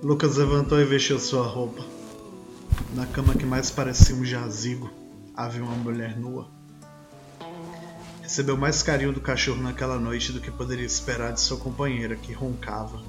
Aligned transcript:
Lucas 0.00 0.36
levantou 0.36 0.80
e 0.80 0.84
vestiu 0.84 1.18
sua 1.18 1.44
roupa. 1.44 1.84
Na 2.94 3.04
cama 3.04 3.34
que 3.34 3.44
mais 3.44 3.68
parecia 3.68 4.14
um 4.14 4.24
jazigo, 4.24 4.88
havia 5.34 5.64
uma 5.64 5.74
mulher 5.74 6.16
nua. 6.16 6.48
Recebeu 8.22 8.56
mais 8.56 8.80
carinho 8.80 9.12
do 9.12 9.20
cachorro 9.20 9.60
naquela 9.60 9.98
noite 9.98 10.30
do 10.30 10.40
que 10.40 10.52
poderia 10.52 10.86
esperar 10.86 11.32
de 11.32 11.40
sua 11.40 11.56
companheira, 11.56 12.14
que 12.14 12.32
roncava, 12.32 13.02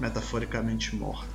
metaforicamente 0.00 0.96
morta. 0.96 1.30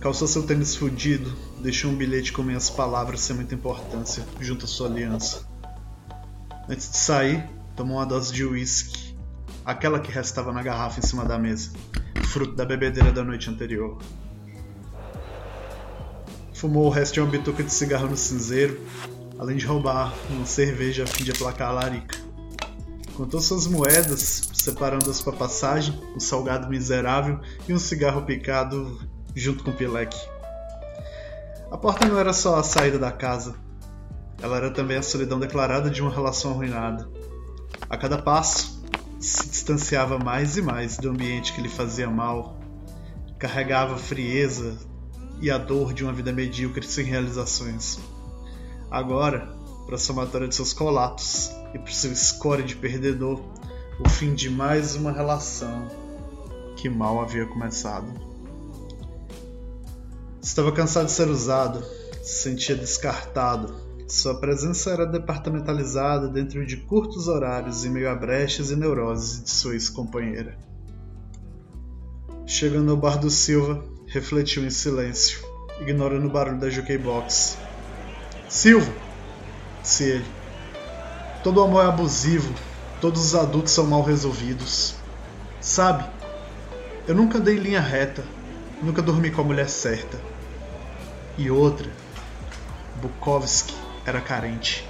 Calçou 0.00 0.26
seu 0.26 0.42
tênis 0.42 0.74
fudido, 0.74 1.32
deixou 1.62 1.92
um 1.92 1.96
bilhete 1.96 2.32
com 2.32 2.42
minhas 2.42 2.68
palavras 2.68 3.20
sem 3.20 3.36
muita 3.36 3.54
importância, 3.54 4.26
junto 4.40 4.64
à 4.64 4.68
sua 4.68 4.88
aliança. 4.88 5.46
Antes 6.68 6.90
de 6.90 6.96
sair, 6.96 7.48
tomou 7.76 7.98
uma 7.98 8.06
dose 8.06 8.32
de 8.32 8.44
uísque, 8.44 9.09
aquela 9.64 10.00
que 10.00 10.10
restava 10.10 10.52
na 10.52 10.62
garrafa 10.62 11.00
em 11.00 11.02
cima 11.02 11.24
da 11.24 11.38
mesa 11.38 11.70
fruto 12.30 12.54
da 12.54 12.64
bebedeira 12.64 13.10
da 13.10 13.24
noite 13.24 13.50
anterior. 13.50 13.98
Fumou 16.54 16.86
o 16.86 16.88
resto 16.88 17.14
de 17.14 17.20
uma 17.20 17.28
bituca 17.28 17.60
de 17.60 17.72
cigarro 17.72 18.08
no 18.08 18.16
cinzeiro, 18.16 18.80
além 19.36 19.56
de 19.56 19.66
roubar 19.66 20.14
uma 20.30 20.46
cerveja 20.46 21.02
a 21.02 21.06
fim 21.08 21.24
de 21.24 21.32
aplacar 21.32 21.70
a 21.70 21.72
larica. 21.72 22.16
Contou 23.16 23.40
suas 23.40 23.66
moedas, 23.66 24.48
separando-as 24.52 25.20
para 25.20 25.32
passagem, 25.32 26.00
um 26.14 26.20
salgado 26.20 26.68
miserável 26.68 27.40
e 27.68 27.74
um 27.74 27.80
cigarro 27.80 28.22
picado 28.22 29.00
junto 29.34 29.64
com 29.64 29.72
o 29.72 29.76
pileque. 29.76 30.18
A 31.70 31.76
porta 31.76 32.06
não 32.06 32.16
era 32.16 32.32
só 32.32 32.60
a 32.60 32.62
saída 32.62 32.98
da 32.98 33.10
casa, 33.10 33.56
ela 34.40 34.56
era 34.56 34.70
também 34.70 34.96
a 34.96 35.02
solidão 35.02 35.40
declarada 35.40 35.90
de 35.90 36.00
uma 36.00 36.12
relação 36.12 36.52
arruinada. 36.52 37.10
A 37.88 37.96
cada 37.96 38.22
passo, 38.22 38.79
se 39.20 39.46
distanciava 39.48 40.18
mais 40.18 40.56
e 40.56 40.62
mais 40.62 40.96
do 40.96 41.10
ambiente 41.10 41.52
que 41.52 41.60
lhe 41.60 41.68
fazia 41.68 42.08
mal, 42.08 42.58
carregava 43.38 43.94
a 43.94 43.98
frieza 43.98 44.78
e 45.42 45.50
a 45.50 45.58
dor 45.58 45.92
de 45.92 46.02
uma 46.02 46.12
vida 46.12 46.32
medíocre 46.32 46.86
sem 46.86 47.04
realizações. 47.04 47.98
Agora, 48.90 49.54
para 49.84 49.96
a 49.96 49.98
somatória 49.98 50.48
de 50.48 50.54
seus 50.54 50.72
colatos 50.72 51.50
e 51.74 51.78
para 51.78 51.92
seu 51.92 52.14
score 52.16 52.62
de 52.62 52.74
perdedor, 52.76 53.40
o 53.98 54.08
fim 54.08 54.34
de 54.34 54.48
mais 54.48 54.96
uma 54.96 55.12
relação 55.12 55.86
que 56.76 56.88
mal 56.88 57.20
havia 57.20 57.44
começado. 57.44 58.10
Estava 60.42 60.72
cansado 60.72 61.06
de 61.06 61.12
ser 61.12 61.28
usado, 61.28 61.84
se 62.22 62.42
sentia 62.42 62.74
descartado 62.74 63.89
sua 64.10 64.34
presença 64.34 64.90
era 64.90 65.06
departamentalizada 65.06 66.26
dentro 66.26 66.66
de 66.66 66.76
curtos 66.78 67.28
horários 67.28 67.84
em 67.84 67.90
meio 67.90 68.10
a 68.10 68.14
brechas 68.14 68.72
e 68.72 68.76
neuroses 68.76 69.44
de 69.44 69.50
sua 69.50 69.74
ex-companheira. 69.74 70.58
Chegando 72.44 72.90
ao 72.90 72.96
bar 72.96 73.18
do 73.18 73.30
Silva, 73.30 73.84
refletiu 74.08 74.64
em 74.64 74.70
silêncio, 74.70 75.46
ignorando 75.80 76.26
o 76.26 76.30
barulho 76.30 76.58
da 76.58 76.68
jukebox. 76.68 77.56
Silva! 78.48 78.92
disse 79.80 80.02
ele. 80.02 80.26
Todo 81.44 81.62
amor 81.62 81.84
é 81.84 81.88
abusivo, 81.88 82.52
todos 83.00 83.26
os 83.26 83.34
adultos 83.36 83.72
são 83.72 83.86
mal 83.86 84.02
resolvidos. 84.02 84.96
Sabe, 85.60 86.04
eu 87.06 87.14
nunca 87.14 87.38
dei 87.38 87.54
linha 87.54 87.80
reta, 87.80 88.24
nunca 88.82 89.00
dormi 89.00 89.30
com 89.30 89.42
a 89.42 89.44
mulher 89.44 89.68
certa. 89.68 90.20
E 91.38 91.48
outra, 91.48 91.88
Bukowski 93.00 93.89
era 94.10 94.20
carente. 94.20 94.89